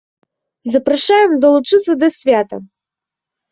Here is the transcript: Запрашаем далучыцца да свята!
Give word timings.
Запрашаем 0.75 1.31
далучыцца 1.45 1.99
да 2.07 2.11
свята! 2.19 2.57